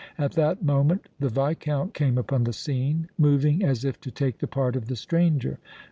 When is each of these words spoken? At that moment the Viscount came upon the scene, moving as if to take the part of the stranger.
At 0.17 0.31
that 0.31 0.63
moment 0.63 1.09
the 1.19 1.29
Viscount 1.29 1.93
came 1.93 2.17
upon 2.17 2.43
the 2.45 2.53
scene, 2.53 3.07
moving 3.19 3.63
as 3.63 3.85
if 3.85 4.01
to 4.01 4.09
take 4.09 4.39
the 4.39 4.47
part 4.47 4.75
of 4.75 4.87
the 4.87 4.95
stranger. 4.95 5.59